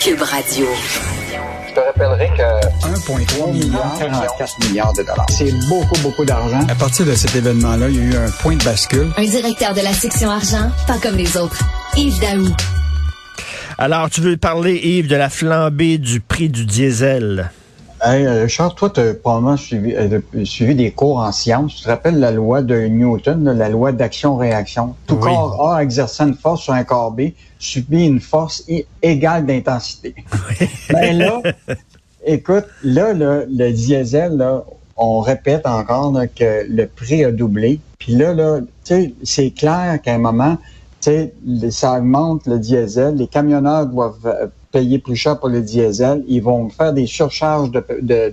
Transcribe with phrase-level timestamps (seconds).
[0.00, 0.66] Cube Radio.
[1.68, 5.26] Je te rappellerai que 1,3 milliard, 44 milliards de dollars.
[5.30, 6.60] C'est beaucoup, beaucoup d'argent.
[6.68, 9.10] À partir de cet événement-là, il y a eu un point de bascule.
[9.16, 11.58] Un directeur de la section argent, pas comme les autres.
[11.96, 12.48] Yves Daou.
[13.76, 17.50] Alors, tu veux parler, Yves, de la flambée du prix du diesel?
[18.00, 21.76] Hey, euh, Richard, toi, tu as probablement suivi, euh, suivi, des cours en sciences.
[21.76, 24.94] Tu te rappelles la loi de Newton, la loi d'action-réaction?
[25.06, 28.64] Tout corps A exerçant une force sur un corps B subit une force
[29.02, 30.14] égale d'intensité.
[30.90, 31.42] ben là,
[32.24, 34.62] écoute, là, le diesel, là,
[34.96, 37.80] on répète encore que le prix a doublé.
[37.98, 38.60] Puis là, là,
[39.24, 40.58] c'est clair qu'à un moment,
[41.70, 43.16] ça augmente le diesel.
[43.16, 46.24] Les camionneurs doivent euh, payer plus cher pour le diesel.
[46.28, 48.32] Ils vont faire des surcharges de, de,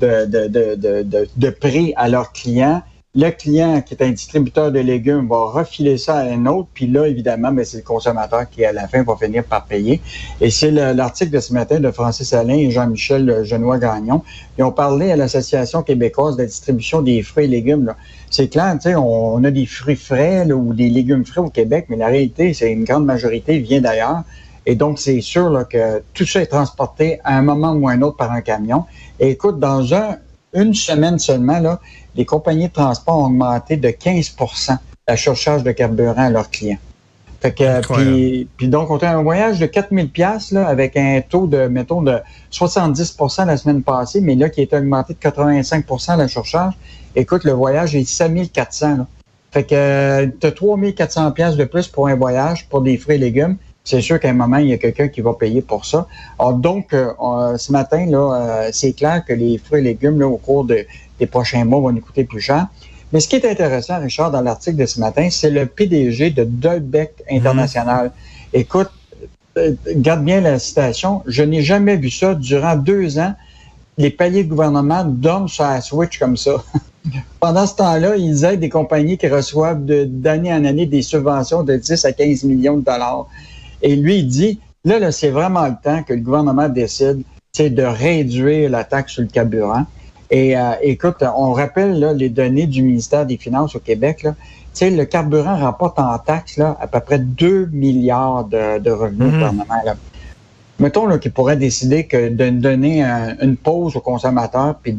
[0.00, 2.82] de, de, prix à leurs clients.
[3.12, 6.86] Le client qui est un distributeur de légumes va refiler ça à un autre, puis
[6.86, 10.00] là, évidemment, mais c'est le consommateur qui, à la fin, va finir par payer.
[10.40, 14.22] Et c'est l'article de ce matin de Francis Alain et Jean-Michel Genois-Gagnon.
[14.58, 17.92] Ils ont parlé à l'Association québécoise de la distribution des fruits et légumes.
[18.30, 21.86] C'est clair, tu sais, on, a des fruits frais ou des légumes frais au Québec,
[21.88, 24.22] mais la réalité, c'est une grande majorité vient d'ailleurs.
[24.66, 27.92] Et donc, c'est sûr là, que tout ça est transporté à un moment ou à
[27.92, 28.84] un autre par un camion.
[29.18, 30.16] Et écoute, dans un,
[30.54, 31.80] une semaine seulement, là,
[32.16, 34.76] les compagnies de transport ont augmenté de 15%
[35.08, 36.78] la surcharge de carburant à leurs clients.
[37.40, 41.22] Fait que, puis, puis, donc, on a un voyage de 4000 pièces là avec un
[41.26, 42.18] taux de, mettons, de
[42.52, 46.74] 70% la semaine passée, mais là, qui est augmenté de 85% la surcharge.
[47.16, 48.98] Écoute, le voyage est 5400.
[48.98, 49.06] Là.
[49.52, 53.18] Fait que tu as 3400 pièces de plus pour un voyage pour des fruits et
[53.18, 53.56] légumes.
[53.84, 56.06] C'est sûr qu'à un moment, il y a quelqu'un qui va payer pour ça.
[56.38, 60.28] Alors, donc, euh, ce matin, là, euh, c'est clair que les fruits et légumes, là,
[60.28, 60.86] au cours de,
[61.18, 62.68] des prochains mois, vont nous coûter plus cher.
[63.12, 66.44] Mais ce qui est intéressant, Richard, dans l'article de ce matin, c'est le PDG de
[66.44, 68.06] Dolbeck International.
[68.06, 68.60] Mhm.
[68.60, 68.90] Écoute,
[69.58, 71.22] euh, garde bien la citation.
[71.26, 73.34] Je n'ai jamais vu ça durant deux ans.
[73.98, 76.62] Les paliers de gouvernement dorment sur la switch comme ça.
[77.40, 81.76] Pendant ce temps-là, ils aident des compagnies qui reçoivent d'année en année des subventions de
[81.76, 83.26] 10 à 15 millions de dollars.
[83.82, 87.22] Et lui, il dit, là, là c'est vraiment le temps que le gouvernement décide
[87.58, 89.84] de réduire la taxe sur le carburant.
[90.30, 94.22] Et euh, écoute, on rappelle là, les données du ministère des Finances au Québec.
[94.22, 94.34] Là.
[94.80, 99.82] le carburant rapporte en taxe là, à peu près 2 milliards de, revenus par moment.
[99.84, 99.96] Là.
[100.78, 104.96] Mettons là, qu'il pourrait décider que de donner une pause aux consommateurs puis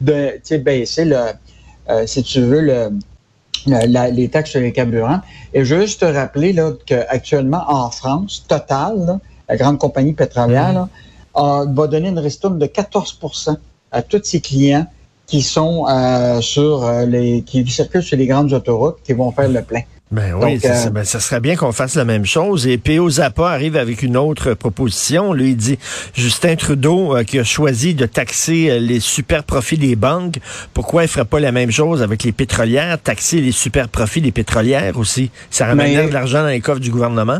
[0.00, 1.18] de baisser le,
[1.90, 2.90] euh, si tu veux, le,
[3.66, 5.20] les taxes sur les carburants.
[5.54, 10.88] Et je veux juste te rappeler là, qu'actuellement, en France, Total, la grande compagnie pétrolière,
[11.34, 11.74] mm-hmm.
[11.74, 13.56] va donner une ristourne de 14%
[13.92, 14.86] à tous ses clients
[15.26, 19.48] qui sont euh, sur euh, les qui circulent sur les grandes autoroutes, qui vont faire
[19.48, 19.82] le plein.
[20.10, 22.66] Ben oui, euh, ben, ça serait bien qu'on fasse la même chose.
[22.66, 23.08] Et P.O.
[23.08, 25.32] Zappa arrive avec une autre proposition.
[25.32, 25.78] Lui, il dit
[26.14, 30.40] Justin Trudeau qui a choisi de taxer les super profits des banques.
[30.74, 34.32] Pourquoi il ferait pas la même chose avec les pétrolières, taxer les super profits des
[34.32, 35.30] pétrolières aussi?
[35.48, 37.38] Ça ramènerait de l'argent dans les coffres du gouvernement?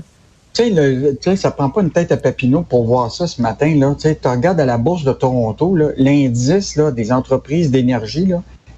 [0.52, 3.26] Tu sais, le, tu sais, ça prend pas une tête à Papineau pour voir ça
[3.26, 3.75] ce matin.
[3.76, 3.94] Là.
[3.97, 8.32] Tu, sais, tu regardes à la bourse de Toronto, l'indice des entreprises d'énergie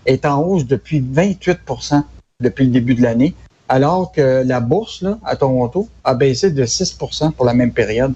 [0.07, 2.03] est en hausse depuis 28%
[2.41, 3.35] depuis le début de l'année,
[3.73, 8.13] alors que la bourse à Toronto a baissé de 6% pour la même période.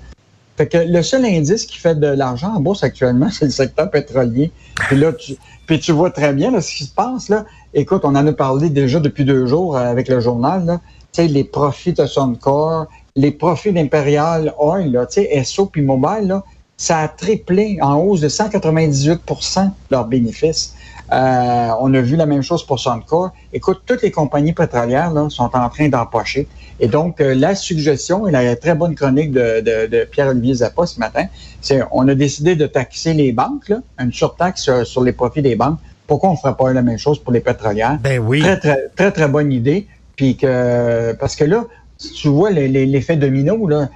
[0.59, 3.91] Fait que le seul indice qui fait de l'argent en bourse actuellement, c'est le secteur
[3.91, 4.53] pétrolier.
[4.89, 7.33] Puis là, tu, vois très bien là, ce qui se passe.
[7.73, 10.67] Écoute, on en a parlé déjà depuis deux jours euh, avec le journal.
[10.67, 10.81] Là.
[11.17, 15.07] Les profits de Suncor, les profits d'Imperial Oil, là,
[15.43, 16.45] SO puis Mobile, là,
[16.77, 20.76] ça a triplé en hausse de 198% leurs bénéfices.
[21.13, 23.31] Euh, on a vu la même chose pour Suncor.
[23.53, 26.49] Écoute, toutes les compagnies pétrolières là, sont en train d'empocher.
[26.81, 30.99] Et donc, euh, la suggestion et la très bonne chronique de, de, Pierre-Olivier Zappa ce
[30.99, 31.27] matin,
[31.61, 35.55] c'est on a décidé de taxer les banques, là, une surtaxe sur, les profits des
[35.55, 35.79] banques.
[36.07, 37.99] Pourquoi on ne ferait pas la même chose pour les pétrolières?
[38.01, 38.41] Ben oui.
[38.41, 39.87] Très, très, très, très bonne idée.
[40.17, 41.65] Puis que, parce que là,
[41.99, 43.89] tu vois l'effet domino, là,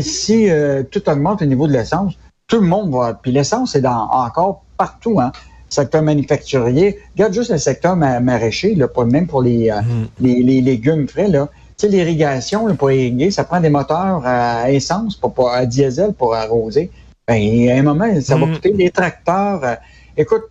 [0.00, 2.14] si euh, tout augmente au niveau de l'essence,
[2.46, 3.14] tout le monde va.
[3.14, 5.32] Puis l'essence, c'est dans encore partout, hein.
[5.68, 6.98] Secteur manufacturier.
[7.14, 10.08] Regarde juste le secteur maraîcher, là, pas même pour les, euh, mm.
[10.20, 11.48] les, les, légumes frais, là.
[11.76, 16.34] Tu sais, l'irrigation, pour irriguer, ça prend des moteurs à essence, pour, à diesel pour
[16.34, 16.90] arroser.
[17.26, 18.54] Ben, à un moment, ça va mm.
[18.54, 19.60] coûter des tracteurs.
[19.62, 19.74] Euh,
[20.16, 20.44] écoute,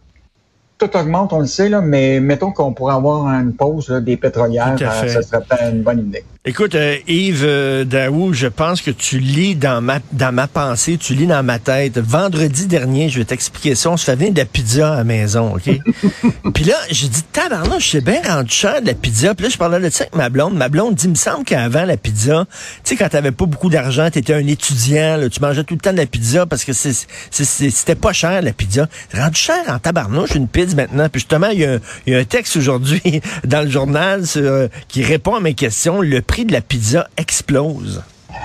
[0.78, 4.78] tout augmente, on le sait, là, mais mettons qu'on pourrait avoir une pause des pétrolières,
[4.78, 6.24] ça serait une bonne idée.
[6.50, 10.98] Écoute, euh, Yves euh, Daou, je pense que tu lis dans ma dans ma pensée,
[10.98, 11.98] tu lis dans ma tête.
[12.00, 15.04] Vendredi dernier, je vais t'expliquer ça, on se fait venir de la pizza à la
[15.04, 15.64] maison, OK?
[16.54, 19.36] Puis là, j'ai dit, tabarnak, je sais bien rendu cher de la pizza.
[19.36, 20.56] Puis là, je parlais de ça avec ma blonde.
[20.56, 23.70] Ma blonde dit, il me semble qu'avant la pizza, tu sais, quand t'avais pas beaucoup
[23.70, 26.72] d'argent, t'étais un étudiant, là, tu mangeais tout le temps de la pizza parce que
[26.72, 28.88] c'était pas cher, la pizza.
[29.14, 31.10] Rendu cher en tabarnouche, une pizza maintenant.
[31.10, 33.02] Puis justement, il y, a, y a un texte aujourd'hui
[33.44, 36.00] dans le journal euh, qui répond à mes questions.
[36.02, 38.04] Le prix de la pizza explose.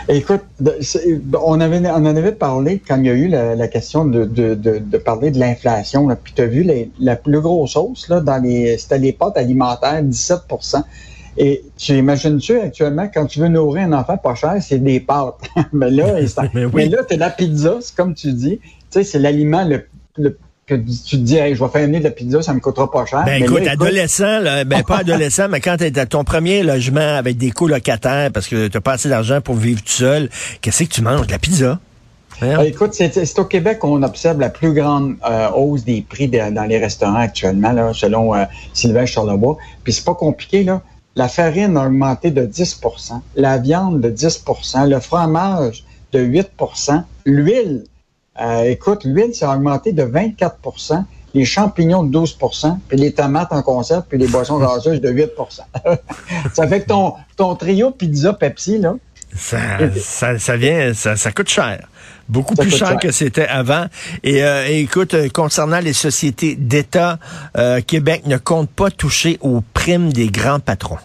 [0.08, 0.42] Écoute,
[1.40, 4.54] on, avait, on en avait parlé quand il y a eu la, question de, de,
[4.54, 6.08] de, parler de l'inflation.
[6.22, 6.66] Puis tu as vu
[6.98, 10.82] la plus grosse hausse, là, dans les, c'était les pâtes alimentaires, 17%
[11.36, 15.36] et tu imagines-tu actuellement, quand tu veux nourrir un enfant pas cher, c'est des pâtes.
[15.72, 16.14] mais là,
[16.74, 18.58] mais, là, la pizza, c'est comme tu dis.
[18.58, 19.86] Tu sais, c'est l'aliment le,
[20.16, 22.60] le que tu te dis, hey, je vais faire amener de la pizza, ça me
[22.60, 23.24] coûtera pas cher.
[23.24, 27.50] Ben écoute, adolescent, ben pas adolescent, mais quand tu à ton premier logement avec des
[27.50, 30.28] colocataires parce que tu pas assez d'argent pour vivre tout seul,
[30.60, 31.26] qu'est-ce que tu manges?
[31.26, 31.78] De la pizza?
[32.40, 36.68] Ben, écoute, c'est au Québec qu'on observe la plus grande euh, hausse des prix dans
[36.68, 39.58] les restaurants actuellement, là, selon euh, Sylvain Charlebois.
[39.84, 40.82] Puis c'est pas compliqué, là.
[41.14, 47.84] La farine a augmenté de 10% la viande de 10% le fromage de 8% l'huile
[48.40, 53.52] euh, écoute, l'huile, ça a augmenté de 24% les champignons de 12% puis les tomates
[53.52, 55.28] en conserve, puis les boissons gazeuses de 8%
[56.52, 58.94] Ça fait que ton, ton trio pizza Pepsi, là,
[59.34, 61.88] ça, ça, vient, ça, ça coûte cher.
[62.28, 63.86] Beaucoup plus cher, que c'était avant.
[64.22, 67.18] Et, euh, écoute, euh, concernant les sociétés d'État,
[67.86, 70.98] Québec ne compte pas toucher aux primes des grands patrons.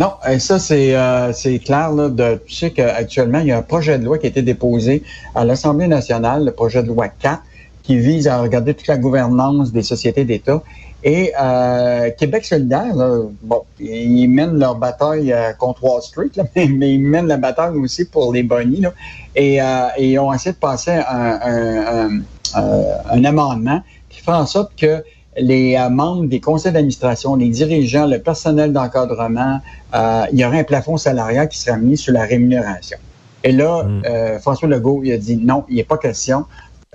[0.00, 1.30] Non, et ça, c'est euh,
[1.62, 1.92] clair.
[1.92, 2.08] Là,
[2.46, 5.02] tu sais qu'actuellement, il y a un projet de loi qui a été déposé
[5.34, 7.42] à l'Assemblée nationale, le projet de loi 4,
[7.82, 10.62] qui vise à regarder toute la gouvernance des sociétés d'État.
[11.04, 12.94] Et euh, Québec solidaire,
[13.42, 18.06] bon, ils mènent leur bataille euh, contre Wall Street, mais, ils mènent la bataille aussi
[18.06, 18.80] pour les bonnies.
[18.80, 18.94] Là,
[19.36, 22.20] et, euh, ils ont essayé de passer un,
[22.54, 25.04] un amendement qui fait en sorte que
[25.36, 29.60] les euh, membres des conseils d'administration, les dirigeants, le personnel d'encadrement,
[29.94, 32.98] euh, il y aurait un plafond salarial qui serait mis sur la rémunération.
[33.44, 34.02] Et là, mm.
[34.06, 36.44] euh, François Legault, il a dit non, il n'est pas question.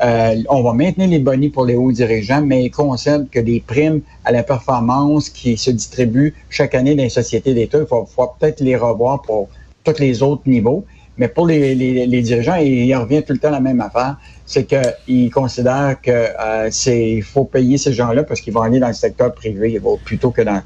[0.01, 4.01] on va maintenir les bonnies pour les hauts dirigeants, mais il concède que les primes
[4.25, 8.31] à la performance qui se distribuent chaque année dans les sociétés d'État, il faut, faut
[8.37, 9.47] peut-être les revoir pour
[9.85, 10.83] tous les autres niveaux.
[11.17, 14.65] Mais pour les, les, les dirigeants, il, revient tout le temps la même affaire, c'est
[14.65, 18.93] qu'ils considèrent que euh, c'est faut payer ces gens-là parce qu'ils vont aller dans le
[18.93, 20.61] secteur privé plutôt que dans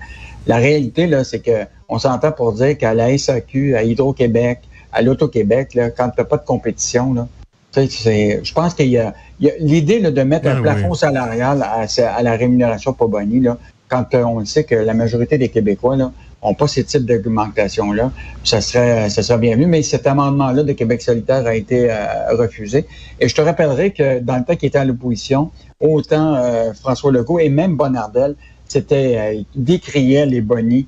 [0.47, 4.59] la réalité là, c'est que on s'entend pour dire qu'à la SAQ, à Hydro-Québec,
[4.91, 7.27] à l'Auto-Québec, là, quand tu n'as pas de compétition, là,
[7.75, 9.13] je pense qu'il y a,
[9.59, 14.13] l'idée de mettre un ben plafond salarial à, à, la rémunération pour Bonnie, là, quand
[14.13, 16.11] euh, on sait que la majorité des Québécois là,
[16.44, 18.12] n'ont pas ces types d'augmentation-là,
[18.44, 19.65] ça serait, ça serait bienvenu.
[19.65, 21.95] Mais cet amendement-là de Québec solitaire a été euh,
[22.31, 22.86] refusé.
[23.19, 27.12] Et je te rappellerai que dans le temps qu'il était à l'opposition, autant euh, François
[27.12, 28.36] Legault et même Bonardel,
[28.68, 30.88] c'était euh, décriaient les bonnies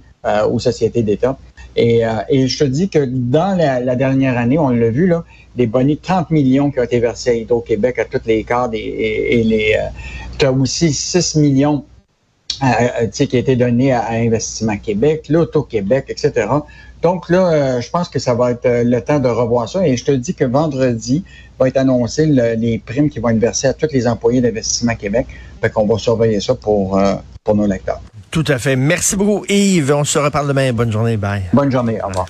[0.51, 1.35] aux sociétés d'État.
[1.75, 5.23] Et, et, je te dis que dans la, dernière année, on l'a vu, là,
[5.55, 9.39] des bonnies, 30 millions qui ont été versés à Hydro-Québec à toutes les cadres et,
[9.39, 9.79] et les...
[10.37, 11.85] tu as aussi 6 millions
[12.61, 16.47] qui a été donné à, Investissement Québec, l'Auto-Québec, etc.
[17.01, 19.85] Donc là, euh, je pense que ça va être euh, le temps de revoir ça.
[19.87, 21.23] Et je te dis que vendredi
[21.59, 25.27] va être annoncé les primes qui vont être versées à tous les employés d'Investissement Québec.
[25.61, 28.01] Fait qu'on va surveiller ça pour, euh, pour nos lecteurs.
[28.29, 28.75] Tout à fait.
[28.75, 29.91] Merci beaucoup, Yves.
[29.91, 30.71] On se reparle demain.
[30.73, 31.17] Bonne journée.
[31.17, 31.43] Bye.
[31.53, 31.99] Bonne journée.
[32.03, 32.27] Au revoir.